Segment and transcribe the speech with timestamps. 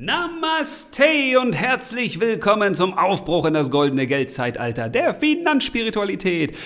[0.00, 6.56] Namaste und herzlich willkommen zum Aufbruch in das goldene Geldzeitalter der Finanzspiritualität.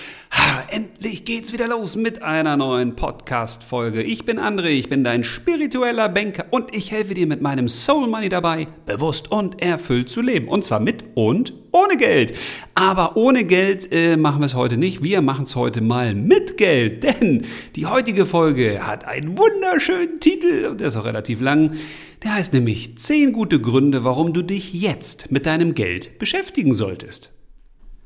[0.69, 4.03] Endlich geht's wieder los mit einer neuen Podcast-Folge.
[4.03, 8.07] Ich bin André, ich bin dein spiritueller Banker und ich helfe dir mit meinem Soul
[8.07, 10.47] Money dabei, bewusst und erfüllt zu leben.
[10.47, 12.33] Und zwar mit und ohne Geld.
[12.75, 15.03] Aber ohne Geld äh, machen wir es heute nicht.
[15.03, 17.03] Wir machen es heute mal mit Geld.
[17.21, 17.45] Denn
[17.75, 21.75] die heutige Folge hat einen wunderschönen Titel und der ist auch relativ lang.
[22.23, 27.31] Der heißt nämlich 10 gute Gründe, warum du dich jetzt mit deinem Geld beschäftigen solltest.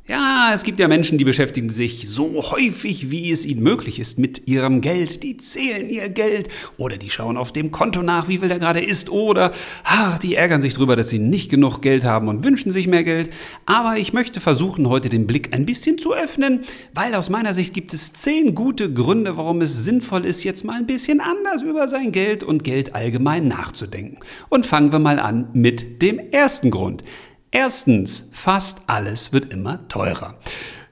[0.09, 4.17] Ja, es gibt ja Menschen, die beschäftigen sich so häufig, wie es ihnen möglich ist,
[4.17, 5.21] mit ihrem Geld.
[5.21, 8.79] Die zählen ihr Geld oder die schauen auf dem Konto nach, wie viel da gerade
[8.79, 9.51] ist oder
[9.83, 13.03] ach, die ärgern sich drüber, dass sie nicht genug Geld haben und wünschen sich mehr
[13.03, 13.31] Geld.
[13.65, 16.61] Aber ich möchte versuchen, heute den Blick ein bisschen zu öffnen,
[16.93, 20.77] weil aus meiner Sicht gibt es zehn gute Gründe, warum es sinnvoll ist, jetzt mal
[20.77, 24.19] ein bisschen anders über sein Geld und Geld allgemein nachzudenken.
[24.47, 27.03] Und fangen wir mal an mit dem ersten Grund.
[27.51, 30.35] Erstens, fast alles wird immer teurer.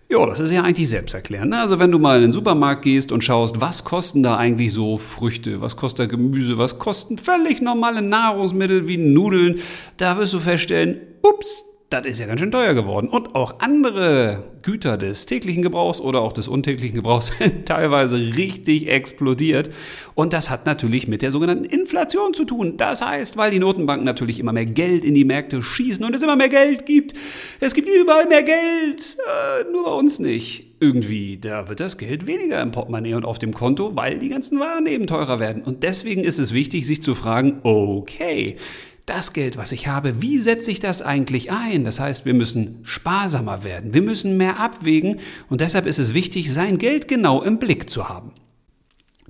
[0.08, 1.50] Ja, das ist ja eigentlich selbsterklärend.
[1.50, 1.60] Ne?
[1.60, 5.00] Also wenn du mal in den Supermarkt gehst und schaust, was kosten da eigentlich so
[5.00, 9.60] Früchte, was kostet da Gemüse, was kosten völlig normale Nahrungsmittel wie Nudeln,
[9.98, 11.66] da wirst du feststellen, ups,
[12.02, 13.08] das ist ja ganz schön teuer geworden.
[13.08, 18.90] Und auch andere Güter des täglichen Gebrauchs oder auch des untäglichen Gebrauchs sind teilweise richtig
[18.90, 19.70] explodiert.
[20.16, 22.78] Und das hat natürlich mit der sogenannten Inflation zu tun.
[22.78, 26.24] Das heißt, weil die Notenbanken natürlich immer mehr Geld in die Märkte schießen und es
[26.24, 27.14] immer mehr Geld gibt.
[27.60, 30.68] Es gibt überall mehr Geld, äh, nur bei uns nicht.
[30.80, 34.60] Irgendwie, da wird das Geld weniger im Portemonnaie und auf dem Konto, weil die ganzen
[34.60, 35.64] Waren eben teurer werden.
[35.64, 38.58] Und deswegen ist es wichtig, sich zu fragen, okay,
[39.06, 41.84] das Geld, was ich habe, wie setze ich das eigentlich ein?
[41.84, 46.52] Das heißt, wir müssen sparsamer werden, wir müssen mehr abwägen und deshalb ist es wichtig,
[46.52, 48.32] sein Geld genau im Blick zu haben.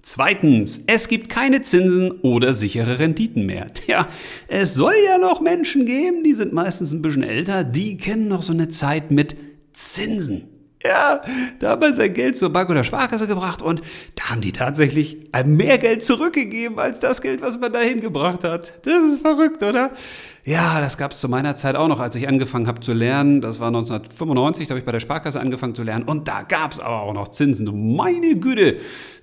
[0.02, 3.68] Zweitens, es gibt keine Zinsen oder sichere Renditen mehr.
[3.74, 4.08] Tja,
[4.48, 8.44] es soll ja noch Menschen geben, die sind meistens ein bisschen älter, die kennen noch
[8.44, 9.36] so eine Zeit mit
[9.74, 10.55] Zinsen.
[10.88, 11.22] Ja,
[11.60, 13.82] da hat man sein Geld zur Bank oder Sparkasse gebracht und
[14.16, 18.74] da haben die tatsächlich mehr Geld zurückgegeben als das Geld, was man dahin gebracht hat.
[18.86, 19.92] Das ist verrückt, oder?
[20.48, 23.42] Ja, das gab es zu meiner Zeit auch noch, als ich angefangen habe zu lernen.
[23.42, 26.06] Das war 1995, da habe ich bei der Sparkasse angefangen zu lernen.
[26.06, 27.96] Und da gab es aber auch noch Zinsen.
[27.96, 28.78] Meine Güte,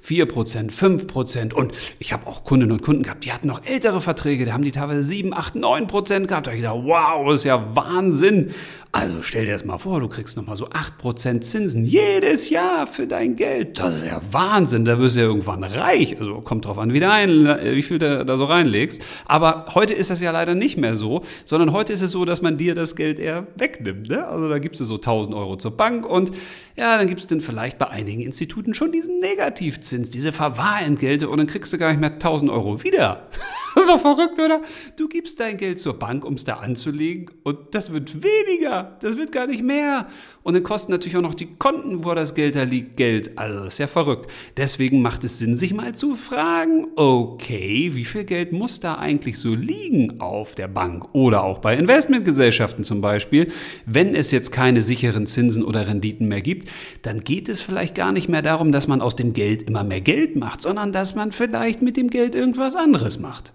[0.04, 1.54] 4%, 5%.
[1.54, 4.46] Und ich habe auch Kundinnen und Kunden gehabt, die hatten noch ältere Verträge.
[4.46, 6.48] Da haben die teilweise 7, 8, 9% gehabt.
[6.48, 8.50] Da habe ich gedacht, wow, ist ja Wahnsinn.
[8.90, 13.06] Also stell dir das mal vor, du kriegst nochmal so 8% Zinsen jedes Jahr für
[13.06, 13.78] dein Geld.
[13.78, 14.84] Das ist ja Wahnsinn.
[14.84, 16.18] Da wirst du ja irgendwann reich.
[16.18, 19.02] Also kommt drauf an, wie, ein, wie viel du da so reinlegst.
[19.24, 21.11] Aber heute ist das ja leider nicht mehr so
[21.44, 24.08] sondern heute ist es so, dass man dir das Geld eher wegnimmt.
[24.08, 24.26] Ne?
[24.26, 26.32] Also da gibst du so 1000 Euro zur Bank und
[26.76, 31.38] ja, dann gibt es dann vielleicht bei einigen Instituten schon diesen Negativzins, diese Verwahrentgelte und
[31.38, 33.28] dann kriegst du gar nicht mehr 1000 Euro wieder.
[33.74, 34.60] Das ist doch verrückt, oder?
[34.96, 39.16] Du gibst dein Geld zur Bank, um es da anzulegen und das wird weniger, das
[39.16, 40.08] wird gar nicht mehr.
[40.42, 43.38] Und dann kosten natürlich auch noch die Konten, wo das Geld da liegt, Geld.
[43.38, 44.30] Also das ist ja verrückt.
[44.56, 49.38] Deswegen macht es Sinn, sich mal zu fragen, okay, wie viel Geld muss da eigentlich
[49.38, 53.46] so liegen auf der Bank oder auch bei Investmentgesellschaften zum Beispiel,
[53.86, 56.68] wenn es jetzt keine sicheren Zinsen oder Renditen mehr gibt,
[57.02, 60.00] dann geht es vielleicht gar nicht mehr darum, dass man aus dem Geld immer mehr
[60.00, 63.52] Geld macht, sondern dass man vielleicht mit dem Geld irgendwas anderes macht.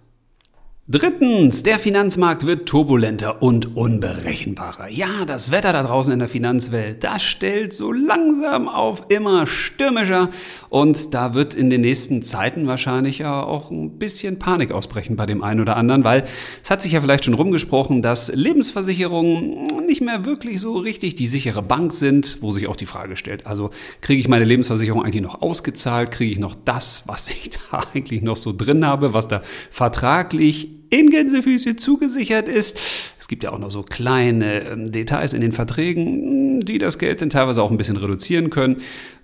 [0.89, 4.87] Drittens, der Finanzmarkt wird turbulenter und unberechenbarer.
[4.87, 10.29] Ja, das Wetter da draußen in der Finanzwelt, das stellt so langsam auf immer stürmischer
[10.69, 15.43] und da wird in den nächsten Zeiten wahrscheinlich auch ein bisschen Panik ausbrechen bei dem
[15.43, 16.23] einen oder anderen, weil
[16.63, 21.27] es hat sich ja vielleicht schon rumgesprochen, dass Lebensversicherungen nicht mehr wirklich so richtig die
[21.27, 25.21] sichere Bank sind, wo sich auch die Frage stellt, also kriege ich meine Lebensversicherung eigentlich
[25.21, 29.27] noch ausgezahlt, kriege ich noch das, was ich da eigentlich noch so drin habe, was
[29.27, 32.79] da vertraglich in Gänsefüße zugesichert ist.
[33.19, 37.21] Es gibt ja auch noch so kleine ähm, Details in den Verträgen, die das Geld
[37.21, 38.77] dann teilweise auch ein bisschen reduzieren können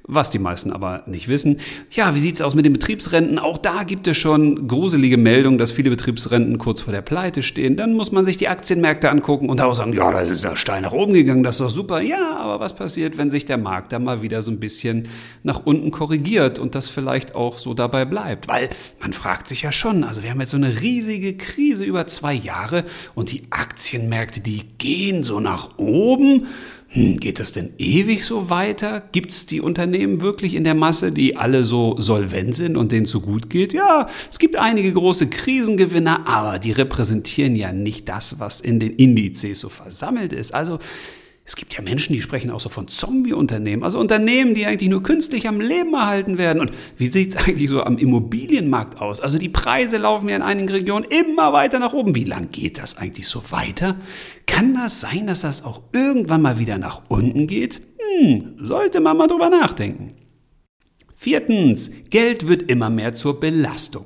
[0.06, 1.60] was die meisten aber nicht wissen.
[1.90, 3.40] Ja, wie sieht's aus mit den Betriebsrenten?
[3.40, 7.78] Auch da gibt es schon gruselige Meldungen, dass viele Betriebsrenten kurz vor der Pleite stehen.
[7.78, 10.82] Dann muss man sich die Aktienmärkte angucken und auch sagen, ja, das ist ja steil
[10.82, 12.02] nach oben gegangen, das ist doch super.
[12.02, 15.08] Ja, aber was passiert, wenn sich der Markt da mal wieder so ein bisschen
[15.44, 18.50] nach unten korrigiert und das vielleicht auch so dabei bleibt?
[18.50, 22.08] Weil man fragt sich ja schon, also wir haben jetzt so eine riesige Krise über
[22.08, 22.84] zwei Jahre
[23.16, 26.48] und die Aktienmärkte, die gehen so nach oben
[26.94, 29.02] hm, geht das denn ewig so weiter?
[29.12, 33.08] Gibt es die Unternehmen wirklich in der Masse, die alle so solvent sind und denen
[33.08, 33.74] so gut geht?
[33.74, 38.92] Ja, es gibt einige große Krisengewinner, aber die repräsentieren ja nicht das, was in den
[38.92, 40.54] Indizes so versammelt ist.
[40.54, 40.78] Also
[41.46, 45.04] Es gibt ja Menschen, die sprechen auch so von Zombie-Unternehmen, also Unternehmen, die eigentlich nur
[45.04, 46.62] künstlich am Leben erhalten werden.
[46.62, 49.20] Und wie sieht es eigentlich so am Immobilienmarkt aus?
[49.20, 52.16] Also die Preise laufen ja in einigen Regionen immer weiter nach oben.
[52.16, 53.98] Wie lang geht das eigentlich so weiter?
[54.48, 57.82] Kann das sein, dass das auch irgendwann mal wieder nach unten geht?
[58.20, 60.14] Hm, sollte man mal drüber nachdenken.
[61.18, 64.06] Viertens, Geld wird immer mehr zur Belastung.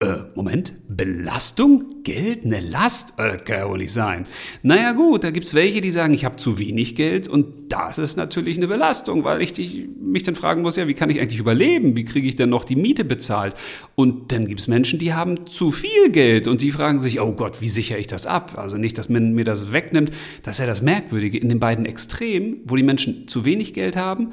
[0.00, 2.04] Äh, Moment, Belastung?
[2.04, 2.44] Geld?
[2.44, 3.14] Eine Last?
[3.16, 4.28] Äh, das kann ja wohl nicht sein.
[4.62, 8.16] Naja gut, da gibt's welche, die sagen, ich habe zu wenig Geld und das ist
[8.16, 11.40] natürlich eine Belastung, weil ich die, mich dann fragen muss, ja, wie kann ich eigentlich
[11.40, 11.96] überleben?
[11.96, 13.56] Wie kriege ich denn noch die Miete bezahlt?
[13.96, 17.60] Und dann gibt's Menschen, die haben zu viel Geld und die fragen sich, oh Gott,
[17.60, 18.56] wie sichere ich das ab?
[18.56, 20.12] Also nicht, dass man mir das wegnimmt.
[20.44, 23.96] Das ist ja das Merkwürdige in den beiden Extremen, wo die Menschen zu wenig Geld
[23.96, 24.28] haben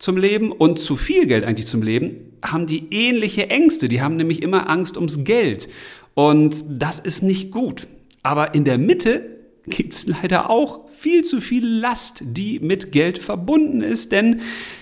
[0.00, 3.88] zum Leben und zu viel Geld eigentlich zum Leben, haben die ähnliche Ängste.
[3.88, 5.68] Die haben nämlich immer Angst ums Geld.
[6.14, 7.86] Und das ist nicht gut.
[8.22, 13.18] Aber in der Mitte gibt es leider auch viel zu viel Last, die mit Geld
[13.18, 14.10] verbunden ist.
[14.10, 14.40] Denn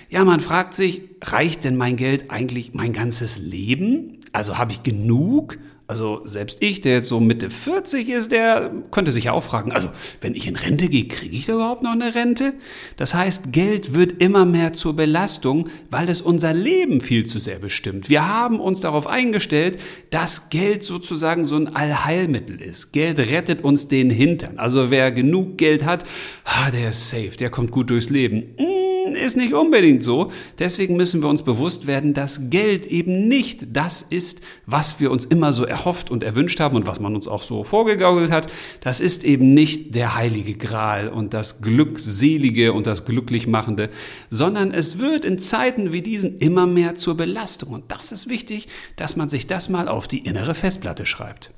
[0.08, 4.20] ja, man fragt sich, reicht denn mein Geld eigentlich mein ganzes Leben?
[4.32, 5.58] Also habe ich genug?
[5.88, 9.72] Also selbst ich, der jetzt so Mitte 40 ist, der könnte sich ja auch fragen,
[9.72, 9.88] also
[10.20, 12.52] wenn ich in Rente gehe, kriege ich da überhaupt noch eine Rente?
[12.98, 17.58] Das heißt, Geld wird immer mehr zur Belastung, weil es unser Leben viel zu sehr
[17.58, 18.10] bestimmt.
[18.10, 19.80] Wir haben uns darauf eingestellt,
[20.10, 22.92] dass Geld sozusagen so ein Allheilmittel ist.
[22.92, 24.58] Geld rettet uns den Hintern.
[24.58, 26.04] Also wer genug Geld hat,
[26.44, 28.54] ah, der ist safe, der kommt gut durchs Leben.
[28.58, 30.30] Mmh ist nicht unbedingt so.
[30.58, 35.24] Deswegen müssen wir uns bewusst werden, dass Geld eben nicht das ist, was wir uns
[35.24, 38.50] immer so erhofft und erwünscht haben und was man uns auch so vorgegaukelt hat.
[38.80, 43.90] Das ist eben nicht der heilige Gral und das Glückselige und das Glücklichmachende,
[44.30, 47.70] sondern es wird in Zeiten wie diesen immer mehr zur Belastung.
[47.70, 51.50] Und das ist wichtig, dass man sich das mal auf die innere Festplatte schreibt.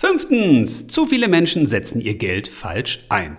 [0.00, 3.36] Fünftens, zu viele Menschen setzen ihr Geld falsch ein.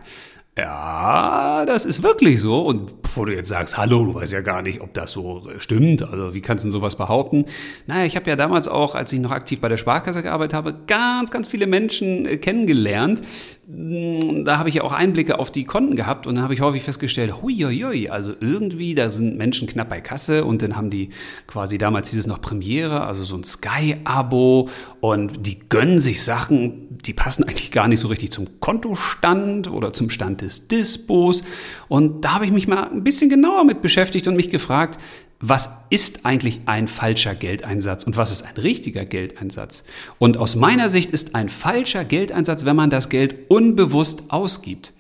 [0.57, 2.62] Ja, das ist wirklich so.
[2.65, 6.01] Und bevor du jetzt sagst, hallo, du weißt ja gar nicht, ob das so stimmt,
[6.03, 7.45] also wie kannst du denn sowas behaupten?
[7.88, 10.75] Naja, ich habe ja damals auch, als ich noch aktiv bei der Sparkasse gearbeitet habe,
[10.88, 13.21] ganz, ganz viele Menschen äh, kennengelernt.
[13.68, 16.59] Hm, da habe ich ja auch Einblicke auf die Konten gehabt und dann habe ich
[16.59, 21.09] häufig festgestellt, huiuiui, also irgendwie, da sind Menschen knapp bei Kasse und dann haben die
[21.47, 24.68] quasi damals hieß es noch Premiere, also so ein Sky-Abo
[25.00, 29.94] und die gönnen sich Sachen, die passen eigentlich gar nicht so richtig zum Kontostand oder
[29.94, 31.44] zum Stand des Dispos.
[31.88, 35.00] Und da habe ich mich mal ein bisschen genauer mit beschäftigt und mich gefragt,
[35.42, 39.83] was ist eigentlich ein falscher Geldeinsatz und was ist ein richtiger Geldeinsatz?
[40.19, 44.94] Und aus meiner Sicht ist ein falscher Geldeinsatz, wenn man das Geld unbewusst ausgibt.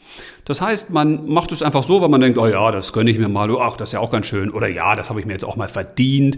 [0.45, 3.19] Das heißt, man macht es einfach so, weil man denkt, oh ja, das gönne ich
[3.19, 5.33] mir mal, ach, das ist ja auch ganz schön, oder ja, das habe ich mir
[5.33, 6.37] jetzt auch mal verdient.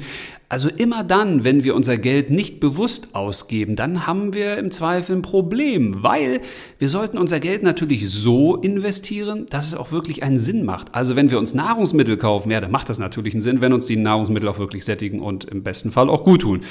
[0.49, 5.15] Also immer dann, wenn wir unser Geld nicht bewusst ausgeben, dann haben wir im Zweifel
[5.15, 6.41] ein Problem, weil
[6.77, 10.93] wir sollten unser Geld natürlich so investieren, dass es auch wirklich einen Sinn macht.
[10.93, 13.87] Also wenn wir uns Nahrungsmittel kaufen, ja, dann macht das natürlich einen Sinn, wenn uns
[13.87, 16.61] die Nahrungsmittel auch wirklich sättigen und im besten Fall auch gut tun.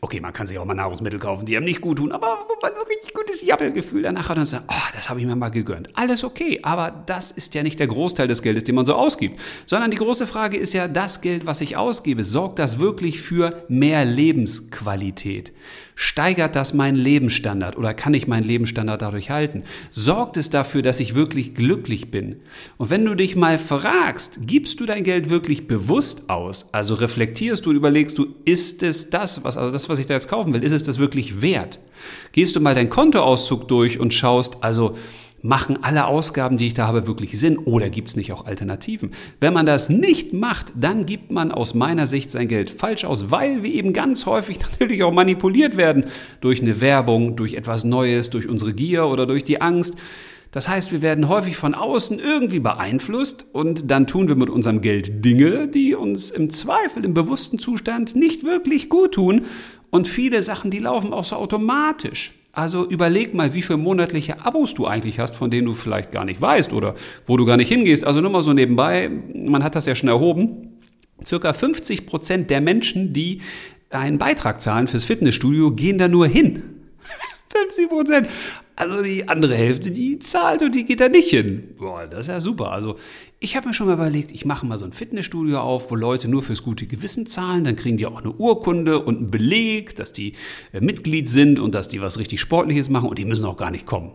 [0.00, 2.54] Okay, man kann sich auch mal Nahrungsmittel kaufen, die einem nicht gut tun, aber wo
[2.60, 5.50] man so richtig gutes Jappelgefühl danach hat und sagt, oh, das habe ich mir mal
[5.50, 5.90] gegönnt.
[5.94, 8.94] Alles okay, aber aber das ist ja nicht der Großteil des Geldes, den man so
[8.94, 13.20] ausgibt, sondern die große Frage ist ja, das Geld, was ich ausgebe, sorgt das wirklich
[13.20, 15.52] für mehr Lebensqualität?
[15.96, 19.62] Steigert das meinen Lebensstandard oder kann ich meinen Lebensstandard dadurch halten?
[19.90, 22.36] Sorgt es dafür, dass ich wirklich glücklich bin?
[22.76, 26.66] Und wenn du dich mal fragst, gibst du dein Geld wirklich bewusst aus?
[26.70, 30.14] Also reflektierst du und überlegst du, ist es das, was, also das, was ich da
[30.14, 31.80] jetzt kaufen will, ist es das wirklich wert?
[32.30, 34.96] Gehst du mal deinen Kontoauszug durch und schaust, also,
[35.40, 39.12] Machen alle Ausgaben, die ich da habe, wirklich Sinn oder gibt es nicht auch Alternativen?
[39.40, 43.30] Wenn man das nicht macht, dann gibt man aus meiner Sicht sein Geld falsch aus,
[43.30, 46.06] weil wir eben ganz häufig natürlich auch manipuliert werden
[46.40, 49.94] durch eine Werbung, durch etwas Neues, durch unsere Gier oder durch die Angst.
[50.50, 54.80] Das heißt, wir werden häufig von außen irgendwie beeinflusst und dann tun wir mit unserem
[54.80, 59.44] Geld Dinge, die uns im Zweifel im bewussten Zustand nicht wirklich gut tun.
[59.90, 62.34] Und viele Sachen, die laufen auch so automatisch.
[62.58, 66.24] Also überleg mal, wie viele monatliche Abos du eigentlich hast, von denen du vielleicht gar
[66.24, 68.04] nicht weißt oder wo du gar nicht hingehst.
[68.04, 70.80] Also nur mal so nebenbei, man hat das ja schon erhoben.
[71.24, 73.42] Circa 50 Prozent der Menschen, die
[73.90, 76.64] einen Beitrag zahlen fürs Fitnessstudio, gehen da nur hin.
[77.50, 78.28] 50 Prozent.
[78.78, 81.74] Also die andere Hälfte, die zahlt und die geht da nicht hin.
[81.78, 82.70] Boah, das ist ja super.
[82.70, 82.94] Also
[83.40, 86.28] ich habe mir schon mal überlegt, ich mache mal so ein Fitnessstudio auf, wo Leute
[86.28, 87.64] nur fürs gute Gewissen zahlen.
[87.64, 90.34] Dann kriegen die auch eine Urkunde und einen Beleg, dass die
[90.72, 93.72] äh, Mitglied sind und dass die was richtig Sportliches machen und die müssen auch gar
[93.72, 94.12] nicht kommen.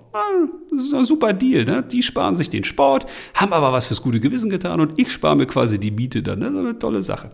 [0.71, 1.65] Das ist ein super Deal.
[1.65, 1.83] Ne?
[1.83, 5.35] Die sparen sich den Sport, haben aber was fürs gute Gewissen getan und ich spare
[5.35, 6.39] mir quasi die Miete dann.
[6.39, 7.31] Das ist eine tolle Sache.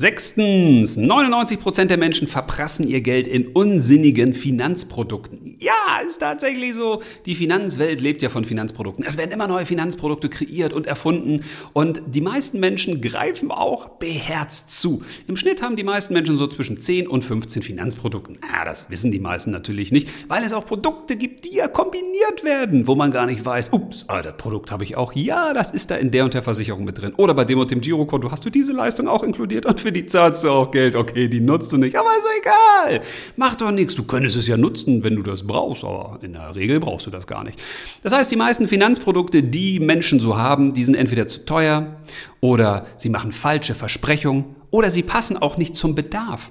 [0.00, 5.56] Sechstens, 99% der Menschen verprassen ihr Geld in unsinnigen Finanzprodukten.
[5.58, 5.72] Ja,
[6.06, 7.02] ist tatsächlich so.
[7.26, 9.04] Die Finanzwelt lebt ja von Finanzprodukten.
[9.04, 14.80] Es werden immer neue Finanzprodukte kreiert und erfunden und die meisten Menschen greifen auch beherzt
[14.80, 15.02] zu.
[15.26, 18.38] Im Schnitt haben die meisten Menschen so zwischen 10 und 15 Finanzprodukten.
[18.52, 22.44] Ja, das wissen die meisten natürlich nicht, weil es auch Produkte gibt, die ja kombiniert
[22.44, 25.12] werden, wo man gar nicht weiß, ups, ah, das Produkt habe ich auch.
[25.14, 27.14] Ja, das ist da in der und der Versicherung mit drin.
[27.16, 30.04] Oder bei dem und dem Girokonto hast du diese Leistung auch inkludiert und für die
[30.04, 30.94] zahlst du auch Geld.
[30.94, 33.00] Okay, die nutzt du nicht, aber ist egal.
[33.36, 33.94] Mach doch nichts.
[33.94, 37.10] Du könntest es ja nutzen, wenn du das brauchst, aber in der Regel brauchst du
[37.10, 37.58] das gar nicht.
[38.02, 41.96] Das heißt, die meisten Finanzprodukte, die Menschen so haben, die sind entweder zu teuer
[42.40, 46.50] oder sie machen falsche Versprechungen oder sie passen auch nicht zum Bedarf.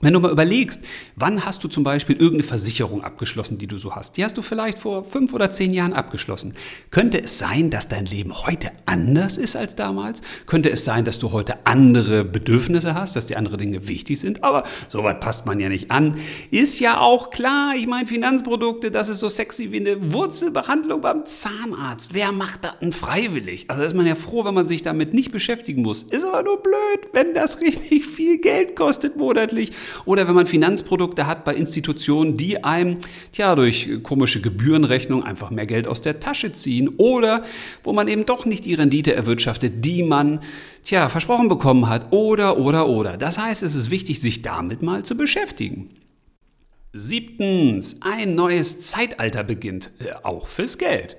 [0.00, 0.80] Wenn du mal überlegst,
[1.16, 4.16] wann hast du zum Beispiel irgendeine Versicherung abgeschlossen, die du so hast?
[4.16, 6.54] Die hast du vielleicht vor fünf oder zehn Jahren abgeschlossen.
[6.92, 10.22] Könnte es sein, dass dein Leben heute anders ist als damals?
[10.46, 14.44] Könnte es sein, dass du heute andere Bedürfnisse hast, dass dir andere Dinge wichtig sind?
[14.44, 16.16] Aber so weit passt man ja nicht an.
[16.52, 17.74] Ist ja auch klar.
[17.76, 22.14] Ich meine, Finanzprodukte, das ist so sexy wie eine Wurzelbehandlung beim Zahnarzt.
[22.14, 23.68] Wer macht das denn freiwillig?
[23.68, 26.04] Also ist man ja froh, wenn man sich damit nicht beschäftigen muss.
[26.04, 29.72] Ist aber nur blöd, wenn das richtig viel Geld kostet monatlich
[30.04, 32.98] oder wenn man Finanzprodukte hat bei Institutionen, die einem
[33.32, 37.42] tja, durch komische Gebührenrechnung einfach mehr Geld aus der Tasche ziehen oder
[37.82, 40.40] wo man eben doch nicht die Rendite erwirtschaftet, die man
[40.84, 43.16] tja, versprochen bekommen hat oder oder oder.
[43.16, 45.88] Das heißt, es ist wichtig, sich damit mal zu beschäftigen.
[46.92, 51.16] Siebtens, ein neues Zeitalter beginnt, äh, auch fürs Geld.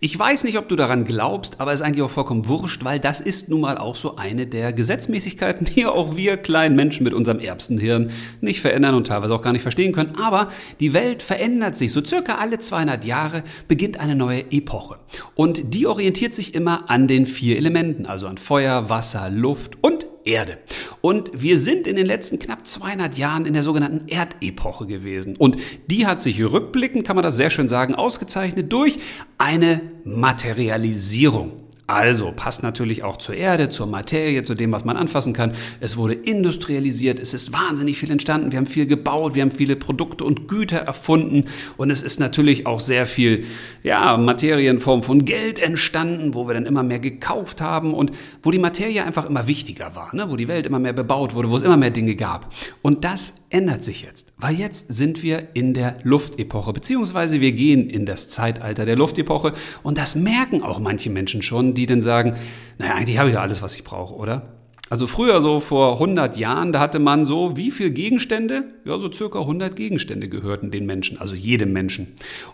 [0.00, 3.20] Ich weiß nicht, ob du daran glaubst, aber ist eigentlich auch vollkommen wurscht, weil das
[3.20, 7.38] ist nun mal auch so eine der Gesetzmäßigkeiten, die auch wir kleinen Menschen mit unserem
[7.38, 10.16] Erbsenhirn nicht verändern und teilweise auch gar nicht verstehen können.
[10.16, 10.48] Aber
[10.80, 11.92] die Welt verändert sich.
[11.92, 14.96] So circa alle 200 Jahre beginnt eine neue Epoche.
[15.34, 20.06] Und die orientiert sich immer an den vier Elementen, also an Feuer, Wasser, Luft und
[20.24, 20.58] Erde.
[21.00, 25.36] Und wir sind in den letzten knapp 200 Jahren in der sogenannten Erdepoche gewesen.
[25.36, 25.56] Und
[25.88, 28.98] die hat sich rückblickend, kann man das sehr schön sagen, ausgezeichnet durch
[29.38, 31.61] eine Materialisierung.
[31.92, 35.52] Also passt natürlich auch zur Erde, zur Materie, zu dem, was man anfassen kann.
[35.78, 39.76] Es wurde industrialisiert, es ist wahnsinnig viel entstanden, wir haben viel gebaut, wir haben viele
[39.76, 41.44] Produkte und Güter erfunden
[41.76, 43.44] und es ist natürlich auch sehr viel
[43.82, 48.12] ja, Materie in Form von Geld entstanden, wo wir dann immer mehr gekauft haben und
[48.42, 50.30] wo die Materie einfach immer wichtiger war, ne?
[50.30, 52.52] wo die Welt immer mehr bebaut wurde, wo es immer mehr Dinge gab.
[52.80, 57.88] Und das ändert sich jetzt, weil jetzt sind wir in der Luftepoche, beziehungsweise wir gehen
[57.88, 62.34] in das Zeitalter der Luftepoche und das merken auch manche Menschen schon, die denn sagen,
[62.78, 64.54] naja, eigentlich habe ich ja alles, was ich brauche, oder?
[64.92, 68.64] Also früher, so vor 100 Jahren, da hatte man so, wie viel Gegenstände?
[68.84, 72.08] Ja, so circa 100 Gegenstände gehörten den Menschen, also jedem Menschen.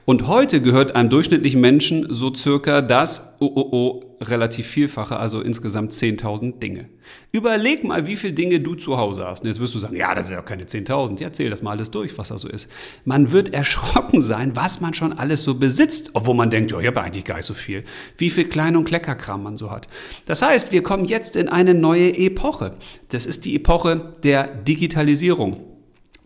[0.04, 5.40] Und heute gehört einem durchschnittlichen Menschen so circa das, oh, oh, oh, relativ vielfache, also
[5.40, 6.88] insgesamt 10.000 Dinge.
[7.32, 9.42] Überleg mal, wie viele Dinge du zu Hause hast.
[9.42, 11.20] Und jetzt wirst du sagen, ja, das sind ja keine 10.000.
[11.20, 12.70] Ja, zähl das mal alles durch, was da so ist.
[13.04, 16.86] Man wird erschrocken sein, was man schon alles so besitzt, obwohl man denkt, ja, ich
[16.86, 17.84] habe eigentlich gar nicht so viel.
[18.16, 19.88] Wie viel Klein- und Kleckerkram man so hat.
[20.26, 22.76] Das heißt, wir kommen jetzt in eine neue Epoche.
[23.10, 25.78] Das ist die Epoche der Digitalisierung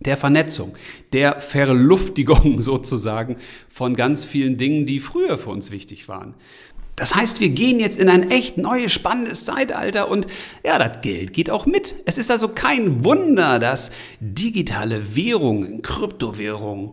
[0.05, 0.77] der Vernetzung,
[1.13, 3.37] der Verluftigung sozusagen
[3.69, 6.35] von ganz vielen Dingen, die früher für uns wichtig waren.
[6.97, 10.27] Das heißt, wir gehen jetzt in ein echt neues, spannendes Zeitalter und
[10.63, 11.95] ja, das Geld geht auch mit.
[12.05, 16.93] Es ist also kein Wunder, dass digitale Währungen, Kryptowährungen,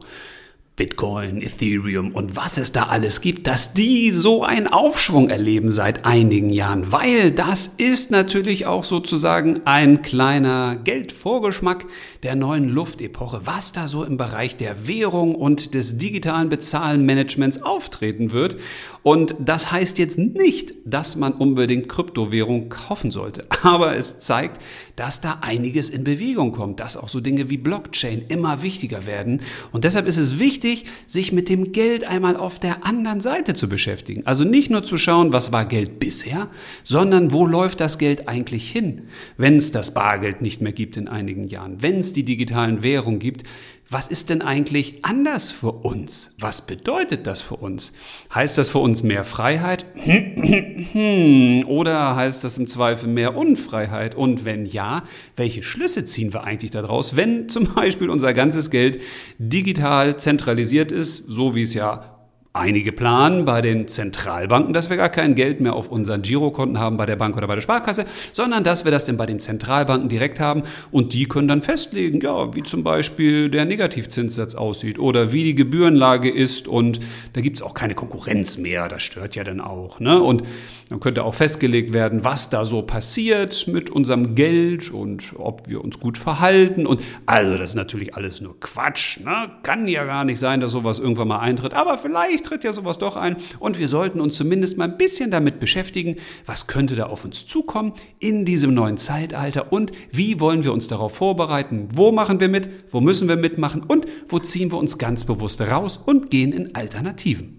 [0.79, 6.05] Bitcoin, Ethereum und was es da alles gibt, dass die so einen Aufschwung erleben seit
[6.05, 11.85] einigen Jahren, weil das ist natürlich auch sozusagen ein kleiner Geldvorgeschmack
[12.23, 18.31] der neuen Luftepoche, was da so im Bereich der Währung und des digitalen Bezahlenmanagements auftreten
[18.31, 18.55] wird.
[19.03, 24.61] Und das heißt jetzt nicht, dass man unbedingt Kryptowährung kaufen sollte, aber es zeigt,
[24.95, 29.41] dass da einiges in Bewegung kommt, dass auch so Dinge wie Blockchain immer wichtiger werden.
[29.71, 30.68] Und deshalb ist es wichtig,
[31.07, 34.25] sich mit dem Geld einmal auf der anderen Seite zu beschäftigen.
[34.25, 36.49] Also nicht nur zu schauen, was war Geld bisher,
[36.83, 39.03] sondern wo läuft das Geld eigentlich hin,
[39.37, 43.19] wenn es das Bargeld nicht mehr gibt in einigen Jahren, wenn es die digitalen Währungen
[43.19, 43.43] gibt,
[43.91, 46.35] was ist denn eigentlich anders für uns?
[46.37, 47.91] Was bedeutet das für uns?
[48.33, 49.87] Heißt das für uns mehr Freiheit?
[51.65, 54.13] Oder heißt das im Zweifel mehr Unfreiheit?
[54.13, 55.03] Und wenn ja,
[55.35, 59.01] welche Schlüsse ziehen wir eigentlich daraus, wenn zum Beispiel unser ganzes Geld
[59.39, 60.58] digital zentralisiert
[60.91, 62.19] ist, so wie es ja
[62.51, 66.97] Einige planen bei den Zentralbanken, dass wir gar kein Geld mehr auf unseren Girokonten haben
[66.97, 70.09] bei der Bank oder bei der Sparkasse, sondern dass wir das dann bei den Zentralbanken
[70.09, 75.31] direkt haben und die können dann festlegen, ja, wie zum Beispiel der Negativzinssatz aussieht oder
[75.31, 76.99] wie die Gebührenlage ist und
[77.33, 79.99] da gibt es auch keine Konkurrenz mehr, das stört ja dann auch.
[79.99, 80.19] Ne?
[80.19, 80.41] Und
[80.89, 85.83] dann könnte auch festgelegt werden, was da so passiert mit unserem Geld und ob wir
[85.83, 86.87] uns gut verhalten.
[86.87, 89.51] Und also das ist natürlich alles nur Quatsch, ne?
[89.61, 92.97] kann ja gar nicht sein, dass sowas irgendwann mal eintritt, aber vielleicht tritt ja sowas
[92.97, 93.37] doch ein.
[93.59, 96.15] Und wir sollten uns zumindest mal ein bisschen damit beschäftigen,
[96.45, 100.87] was könnte da auf uns zukommen in diesem neuen Zeitalter und wie wollen wir uns
[100.87, 103.83] darauf vorbereiten, wo machen wir mit, wo müssen wir mitmachen?
[103.83, 107.58] Und wo ziehen wir uns ganz bewusst raus und gehen in Alternativen.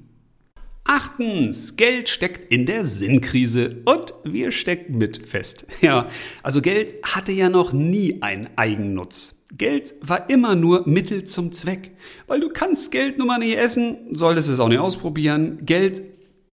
[0.84, 5.66] Achtens, Geld steckt in der Sinnkrise und wir stecken mit fest.
[5.80, 6.08] Ja,
[6.42, 9.44] also Geld hatte ja noch nie einen Eigennutz.
[9.56, 11.92] Geld war immer nur Mittel zum Zweck.
[12.26, 15.58] Weil du kannst Geld nun mal nicht essen, solltest es auch nicht ausprobieren.
[15.64, 16.02] Geld,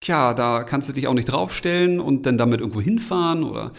[0.01, 3.71] tja, da kannst du dich auch nicht draufstellen und dann damit irgendwo hinfahren oder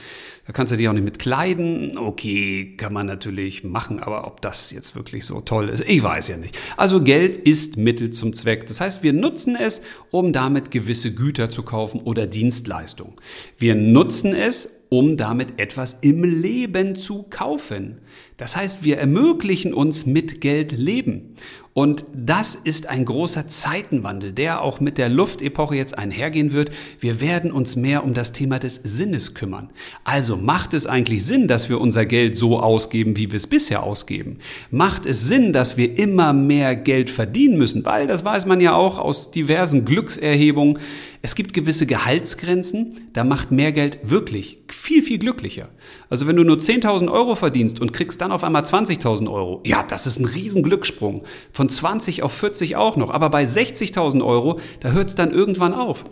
[0.48, 1.98] da kannst du dich auch nicht mit kleiden.
[1.98, 6.28] Okay, kann man natürlich machen, aber ob das jetzt wirklich so toll ist, ich weiß
[6.28, 6.58] ja nicht.
[6.78, 8.66] Also Geld ist Mittel zum Zweck.
[8.66, 13.12] Das heißt, wir nutzen es, um damit gewisse Güter zu kaufen oder Dienstleistungen.
[13.58, 17.98] Wir nutzen es, um damit etwas im Leben zu kaufen.
[18.38, 21.34] Das heißt, wir ermöglichen uns mit Geld Leben.
[21.78, 26.72] Und das ist ein großer Zeitenwandel, der auch mit der Luftepoche jetzt einhergehen wird.
[26.98, 29.70] Wir werden uns mehr um das Thema des Sinnes kümmern.
[30.02, 33.84] Also macht es eigentlich Sinn, dass wir unser Geld so ausgeben, wie wir es bisher
[33.84, 34.40] ausgeben?
[34.72, 37.84] Macht es Sinn, dass wir immer mehr Geld verdienen müssen?
[37.84, 40.80] Weil, das weiß man ja auch aus diversen Glückserhebungen,
[41.22, 45.68] es gibt gewisse Gehaltsgrenzen, da macht mehr Geld wirklich viel, viel glücklicher.
[46.10, 49.82] Also wenn du nur 10.000 Euro verdienst und kriegst dann auf einmal 20.000 Euro, ja,
[49.82, 51.22] das ist ein riesen Glückssprung.
[51.52, 53.10] Von 20 auf 40 auch noch.
[53.10, 56.04] Aber bei 60.000 Euro, da hört es dann irgendwann auf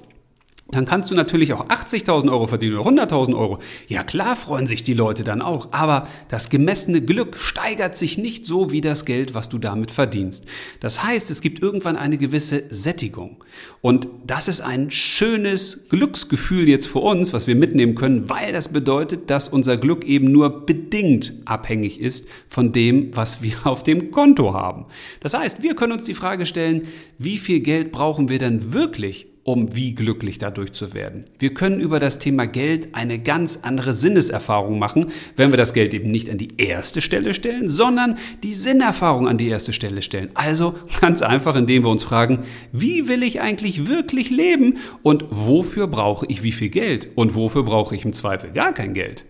[0.69, 3.61] dann kannst du natürlich auch 80.000 Euro verdienen oder 100.000 Euro.
[3.87, 8.47] Ja klar freuen sich die Leute dann auch, aber das gemessene Glück steigert sich nicht
[8.47, 10.45] so wie das Geld, was du damit verdienst.
[10.81, 13.45] Das heißt, es gibt irgendwann eine gewisse Sättigung.
[13.81, 18.73] Und das ist ein schönes Glücksgefühl jetzt für uns, was wir mitnehmen können, weil das
[18.73, 24.11] bedeutet, dass unser Glück eben nur bedingt abhängig ist von dem, was wir auf dem
[24.11, 24.87] Konto haben.
[25.21, 29.29] Das heißt, wir können uns die Frage stellen, wie viel Geld brauchen wir denn wirklich,
[29.47, 31.25] um wie glücklich dadurch zu werden.
[31.39, 35.95] Wir können über das Thema Geld eine ganz andere Sinneserfahrung machen, wenn wir das Geld
[35.95, 40.31] eben nicht an die erste Stelle stellen, sondern die Sinnerfahrung an die erste Stelle stellen.
[40.35, 42.41] Also ganz einfach, indem wir uns fragen,
[42.73, 47.63] wie will ich eigentlich wirklich leben und wofür brauche ich wie viel Geld und wofür
[47.63, 49.27] brauche ich im Zweifel gar kein Geld.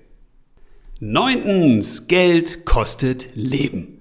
[0.99, 3.96] Neuntens, Geld kostet Leben.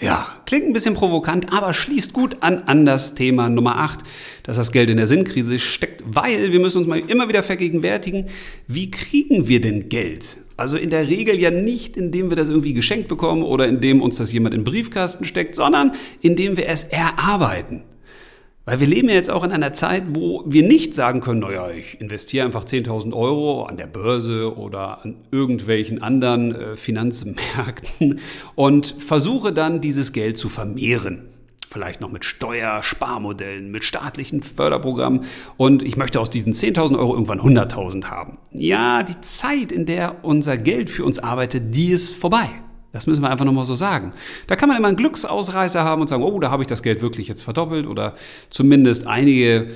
[0.00, 4.00] Ja, klingt ein bisschen provokant, aber schließt gut an an das Thema Nummer 8,
[4.42, 8.26] dass das Geld in der Sinnkrise steckt, weil wir müssen uns mal immer wieder vergegenwärtigen,
[8.66, 10.38] wie kriegen wir denn Geld?
[10.56, 14.16] Also in der Regel ja nicht, indem wir das irgendwie geschenkt bekommen oder indem uns
[14.16, 17.82] das jemand den Briefkasten steckt, sondern indem wir es erarbeiten.
[18.66, 21.70] Weil wir leben ja jetzt auch in einer Zeit, wo wir nicht sagen können, naja,
[21.70, 28.20] ich investiere einfach 10.000 Euro an der Börse oder an irgendwelchen anderen äh, Finanzmärkten
[28.54, 31.28] und versuche dann dieses Geld zu vermehren.
[31.68, 35.22] Vielleicht noch mit Steuersparmodellen, mit staatlichen Förderprogrammen.
[35.56, 38.38] Und ich möchte aus diesen 10.000 Euro irgendwann 100.000 haben.
[38.52, 42.48] Ja, die Zeit, in der unser Geld für uns arbeitet, die ist vorbei.
[42.94, 44.12] Das müssen wir einfach nochmal so sagen.
[44.46, 47.02] Da kann man immer einen Glücksausreißer haben und sagen, oh, da habe ich das Geld
[47.02, 48.14] wirklich jetzt verdoppelt oder
[48.50, 49.66] zumindest einige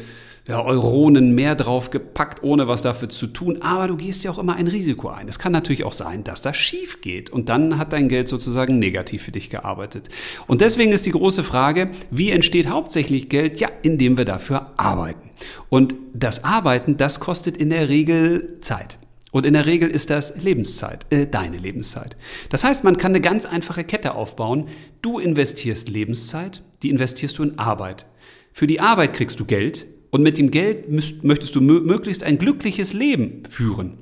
[0.47, 3.61] ja, Euronen mehr drauf gepackt, ohne was dafür zu tun.
[3.61, 5.27] Aber du gehst ja auch immer ein Risiko ein.
[5.27, 8.79] Es kann natürlich auch sein, dass das schief geht und dann hat dein Geld sozusagen
[8.79, 10.09] negativ für dich gearbeitet.
[10.47, 13.59] Und deswegen ist die große Frage, wie entsteht hauptsächlich Geld?
[13.59, 15.31] Ja, indem wir dafür arbeiten.
[15.71, 18.97] Und das Arbeiten, das kostet in der Regel Zeit.
[19.31, 22.17] Und in der Regel ist das Lebenszeit, äh, deine Lebenszeit.
[22.49, 24.69] Das heißt, man kann eine ganz einfache Kette aufbauen.
[25.03, 28.07] Du investierst Lebenszeit, die investierst du in Arbeit.
[28.53, 32.39] Für die Arbeit kriegst du Geld und mit dem Geld müsst, möchtest du möglichst ein
[32.39, 33.99] glückliches Leben führen.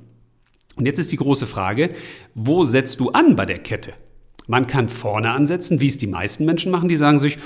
[0.76, 1.90] Und jetzt ist die große Frage,
[2.34, 3.92] wo setzt du an bei der Kette?
[4.46, 7.38] Man kann vorne ansetzen, wie es die meisten Menschen machen, die sagen sich,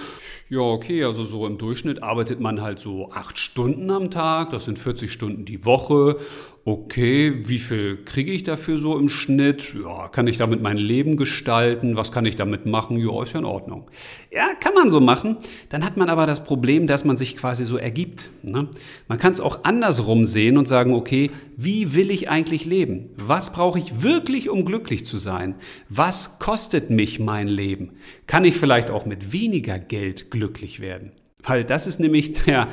[0.51, 4.65] ja, okay, also so im Durchschnitt arbeitet man halt so acht Stunden am Tag, das
[4.65, 6.19] sind 40 Stunden die Woche
[6.65, 9.75] okay, wie viel kriege ich dafür so im Schnitt?
[9.83, 11.97] Ja, kann ich damit mein Leben gestalten?
[11.97, 12.99] Was kann ich damit machen?
[12.99, 13.91] Ja, ist ja in Ordnung.
[14.31, 15.39] Ja, kann man so machen.
[15.71, 18.31] Dann hat man aber das Problem, dass man sich quasi so ergibt.
[18.43, 18.69] Ne?
[19.09, 23.11] Man kann es auch andersrum sehen und sagen, okay, wie will ich eigentlich leben?
[23.17, 25.55] Was brauche ich wirklich, um glücklich zu sein?
[25.89, 27.93] Was kostet mich mein Leben?
[28.27, 31.13] Kann ich vielleicht auch mit weniger Geld glücklich werden?
[31.43, 32.69] Weil das ist nämlich der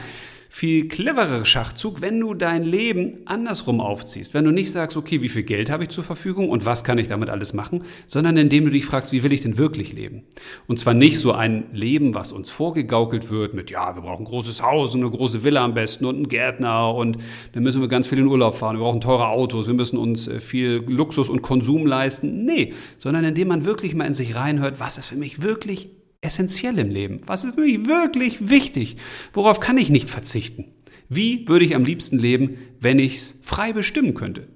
[0.49, 4.33] viel cleverere Schachzug, wenn du dein Leben andersrum aufziehst.
[4.33, 6.97] Wenn du nicht sagst, okay, wie viel Geld habe ich zur Verfügung und was kann
[6.97, 10.23] ich damit alles machen, sondern indem du dich fragst, wie will ich denn wirklich leben?
[10.67, 14.29] Und zwar nicht so ein Leben, was uns vorgegaukelt wird mit, ja, wir brauchen ein
[14.29, 17.17] großes Haus und eine große Villa am besten und einen Gärtner und
[17.53, 20.27] dann müssen wir ganz viel in Urlaub fahren, wir brauchen teure Autos, wir müssen uns
[20.27, 22.45] äh, viel Luxus und Konsum leisten.
[22.45, 25.89] Nee, sondern indem man wirklich mal in sich reinhört, was ist für mich wirklich
[26.21, 27.21] essentiell im Leben?
[27.25, 28.97] Was ist für mich wirklich wichtig?
[29.33, 30.65] Worauf kann ich nicht verzichten?
[31.09, 34.47] Wie würde ich am liebsten leben, wenn ich es frei bestimmen könnte?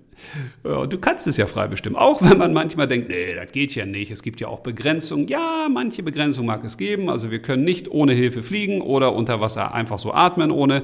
[0.64, 1.96] Du kannst es ja frei bestimmen.
[1.96, 4.12] Auch wenn man manchmal denkt, nee, das geht ja nicht.
[4.12, 5.28] Es gibt ja auch Begrenzungen.
[5.28, 7.10] Ja, manche Begrenzungen mag es geben.
[7.10, 10.84] Also wir können nicht ohne Hilfe fliegen oder unter Wasser einfach so atmen ohne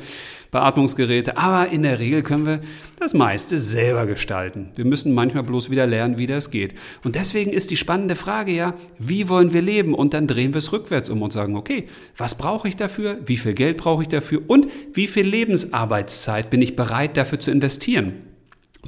[0.51, 1.37] Beatmungsgeräte.
[1.37, 2.61] Aber in der Regel können wir
[2.99, 4.69] das meiste selber gestalten.
[4.75, 6.73] Wir müssen manchmal bloß wieder lernen, wie das geht.
[7.03, 9.93] Und deswegen ist die spannende Frage ja, wie wollen wir leben?
[9.93, 13.19] Und dann drehen wir es rückwärts um und sagen, okay, was brauche ich dafür?
[13.25, 14.41] Wie viel Geld brauche ich dafür?
[14.47, 18.13] Und wie viel Lebensarbeitszeit bin ich bereit dafür zu investieren?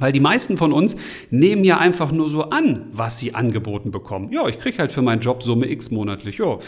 [0.00, 0.96] Weil die meisten von uns
[1.30, 4.32] nehmen ja einfach nur so an, was sie angeboten bekommen.
[4.32, 6.38] Ja, ich kriege halt für meinen Job Summe X monatlich.
[6.38, 6.58] Ja,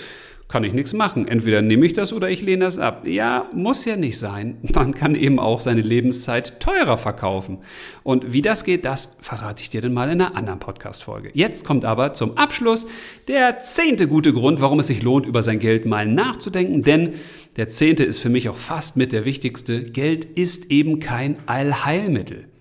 [0.52, 1.26] kann ich nichts machen.
[1.26, 3.06] Entweder nehme ich das oder ich lehne das ab.
[3.06, 4.58] Ja, muss ja nicht sein.
[4.74, 7.58] Man kann eben auch seine Lebenszeit teurer verkaufen.
[8.02, 11.30] Und wie das geht, das verrate ich dir dann mal in einer anderen Podcast-Folge.
[11.32, 12.86] Jetzt kommt aber zum Abschluss
[13.28, 16.82] der zehnte gute Grund, warum es sich lohnt, über sein Geld mal nachzudenken.
[16.82, 17.14] Denn
[17.56, 19.82] der zehnte ist für mich auch fast mit der wichtigste.
[19.82, 22.51] Geld ist eben kein Allheilmittel.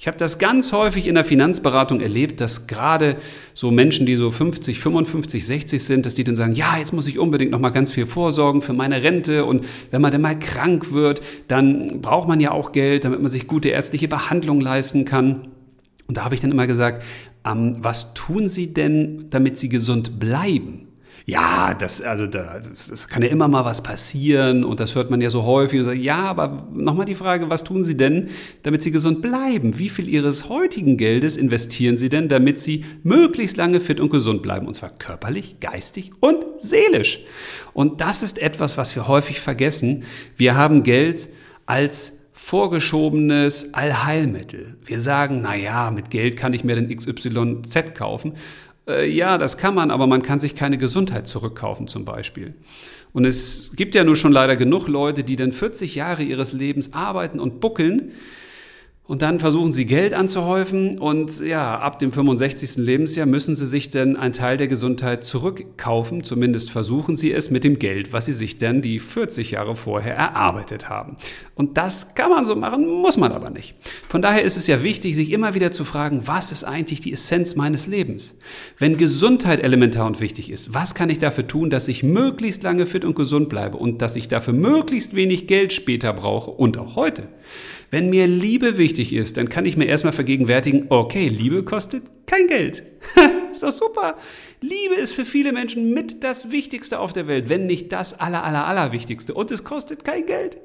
[0.00, 3.16] Ich habe das ganz häufig in der Finanzberatung erlebt, dass gerade
[3.52, 7.08] so Menschen, die so 50, 55, 60 sind, dass die dann sagen, ja, jetzt muss
[7.08, 10.38] ich unbedingt noch mal ganz viel vorsorgen für meine Rente und wenn man dann mal
[10.38, 15.04] krank wird, dann braucht man ja auch Geld, damit man sich gute ärztliche Behandlung leisten
[15.04, 15.48] kann.
[16.06, 17.02] Und da habe ich dann immer gesagt,
[17.44, 20.87] ähm, was tun Sie denn, damit Sie gesund bleiben?
[21.28, 25.10] Ja, das, also da, das, das, kann ja immer mal was passieren und das hört
[25.10, 25.80] man ja so häufig.
[25.80, 28.30] Und sagt, ja, aber nochmal die Frage, was tun Sie denn,
[28.62, 29.78] damit Sie gesund bleiben?
[29.78, 34.40] Wie viel Ihres heutigen Geldes investieren Sie denn, damit Sie möglichst lange fit und gesund
[34.40, 34.66] bleiben?
[34.66, 37.20] Und zwar körperlich, geistig und seelisch.
[37.74, 40.04] Und das ist etwas, was wir häufig vergessen.
[40.34, 41.28] Wir haben Geld
[41.66, 44.78] als vorgeschobenes Allheilmittel.
[44.86, 48.32] Wir sagen, na ja, mit Geld kann ich mir den XYZ kaufen.
[48.88, 52.54] Äh, ja, das kann man, aber man kann sich keine Gesundheit zurückkaufen zum Beispiel.
[53.12, 56.92] Und es gibt ja nur schon leider genug Leute, die dann 40 Jahre ihres Lebens
[56.92, 58.12] arbeiten und buckeln,
[59.08, 62.76] und dann versuchen sie Geld anzuhäufen und ja, ab dem 65.
[62.76, 66.24] Lebensjahr müssen sie sich dann einen Teil der Gesundheit zurückkaufen.
[66.24, 70.14] Zumindest versuchen sie es mit dem Geld, was sie sich dann die 40 Jahre vorher
[70.14, 71.16] erarbeitet haben.
[71.54, 73.74] Und das kann man so machen, muss man aber nicht.
[74.10, 77.14] Von daher ist es ja wichtig, sich immer wieder zu fragen, was ist eigentlich die
[77.14, 78.36] Essenz meines Lebens?
[78.78, 82.84] Wenn Gesundheit elementar und wichtig ist, was kann ich dafür tun, dass ich möglichst lange
[82.84, 86.94] fit und gesund bleibe und dass ich dafür möglichst wenig Geld später brauche und auch
[86.94, 87.26] heute?
[87.90, 92.46] Wenn mir Liebe wichtig ist, dann kann ich mir erstmal vergegenwärtigen, okay, Liebe kostet kein
[92.46, 92.82] Geld.
[93.50, 94.18] ist doch super.
[94.60, 98.44] Liebe ist für viele Menschen mit das Wichtigste auf der Welt, wenn nicht das aller,
[98.44, 99.32] aller, aller Wichtigste.
[99.32, 100.58] Und es kostet kein Geld.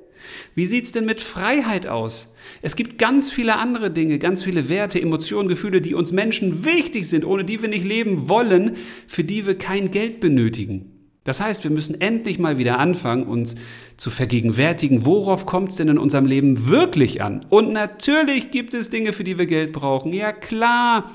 [0.53, 2.33] Wie sieht's denn mit Freiheit aus?
[2.61, 7.07] Es gibt ganz viele andere Dinge, ganz viele Werte, Emotionen, Gefühle, die uns Menschen wichtig
[7.07, 8.75] sind, ohne die wir nicht leben wollen,
[9.07, 10.92] für die wir kein Geld benötigen.
[11.23, 13.55] Das heißt, wir müssen endlich mal wieder anfangen, uns
[13.95, 17.45] zu vergegenwärtigen, worauf kommt es denn in unserem Leben wirklich an?
[17.49, 20.11] Und natürlich gibt es Dinge, für die wir Geld brauchen.
[20.11, 21.11] Ja klar,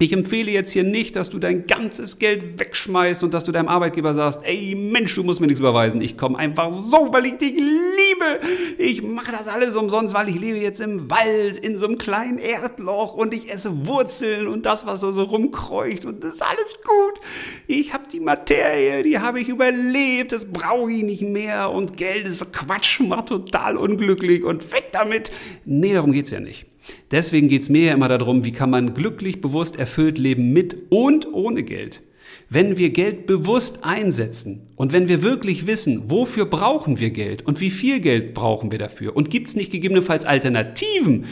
[0.00, 3.68] ich empfehle jetzt hier nicht, dass du dein ganzes Geld wegschmeißt und dass du deinem
[3.68, 6.00] Arbeitgeber sagst, ey Mensch, du musst mir nichts überweisen.
[6.00, 8.40] Ich komme einfach so, weil ich dich liebe.
[8.78, 12.38] Ich mache das alles umsonst, weil ich lebe jetzt im Wald, in so einem kleinen
[12.38, 16.78] Erdloch und ich esse Wurzeln und das, was da so rumkreucht und das ist alles
[16.82, 17.20] gut.
[17.66, 22.26] Ich habe die Materie, die habe ich überlebt, das brauche ich nicht mehr und Geld
[22.26, 25.30] ist Quatsch, macht total unglücklich und weg damit.
[25.66, 26.69] Nee, darum geht's ja nicht.
[27.10, 30.76] Deswegen geht es mir ja immer darum, wie kann man glücklich, bewusst, erfüllt leben mit
[30.90, 32.02] und ohne Geld.
[32.48, 37.60] Wenn wir Geld bewusst einsetzen und wenn wir wirklich wissen, wofür brauchen wir Geld und
[37.60, 41.26] wie viel Geld brauchen wir dafür und gibt es nicht gegebenenfalls Alternativen,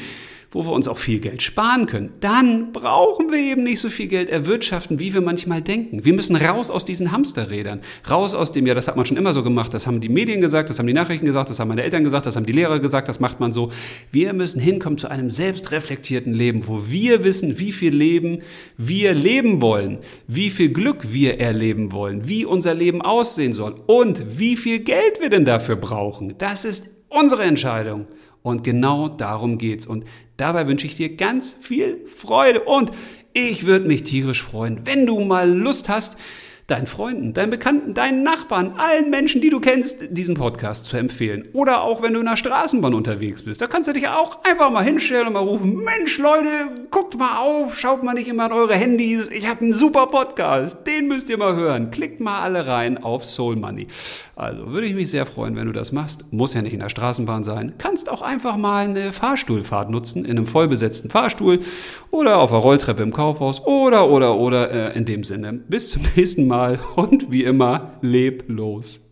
[0.51, 4.07] wo wir uns auch viel Geld sparen können, dann brauchen wir eben nicht so viel
[4.07, 6.05] Geld erwirtschaften, wie wir manchmal denken.
[6.05, 7.81] Wir müssen raus aus diesen Hamsterrädern,
[8.11, 10.41] raus aus dem, ja, das hat man schon immer so gemacht, das haben die Medien
[10.41, 12.81] gesagt, das haben die Nachrichten gesagt, das haben meine Eltern gesagt, das haben die Lehrer
[12.81, 13.71] gesagt, das macht man so.
[14.11, 18.41] Wir müssen hinkommen zu einem selbstreflektierten Leben, wo wir wissen, wie viel Leben
[18.79, 24.39] wir leben wollen, wie viel Glück wir erleben wollen, wie unser Leben aussehen soll und
[24.39, 26.37] wie viel Geld wir denn dafür brauchen.
[26.39, 28.07] Das ist unsere Entscheidung.
[28.43, 29.87] Und genau darum geht's.
[29.87, 30.05] Und
[30.37, 32.61] dabei wünsche ich dir ganz viel Freude.
[32.61, 32.93] Und
[33.33, 36.17] ich würde mich tierisch freuen, wenn du mal Lust hast,
[36.69, 41.49] deinen Freunden, deinen Bekannten, deinen Nachbarn, allen Menschen, die du kennst, diesen Podcast zu empfehlen.
[41.55, 43.63] Oder auch wenn du in der Straßenbahn unterwegs bist.
[43.63, 46.49] Da kannst du dich auch einfach mal hinstellen und mal rufen, Mensch Leute,
[46.91, 49.29] guckt mal auf, schaut mal nicht immer an eure Handys.
[49.29, 51.91] Ich habe einen super Podcast, den müsst ihr mal hören.
[51.91, 53.89] Klickt mal alle rein auf Soul Money.
[54.37, 56.31] Also würde ich mich sehr freuen, wenn du das machst.
[56.35, 57.73] Muss ja nicht in der Straßenbahn sein.
[57.79, 61.61] Kannst auch einfach mal eine Fahrstuhlfahrt nutzen, in einem vollbesetzten Fahrstuhl
[62.11, 65.55] oder auf der Rolltreppe im Kaufhaus oder, oder, oder äh, in dem Sinne.
[65.55, 66.58] Bis zum nächsten Mal
[66.97, 69.08] und wie immer, leb los.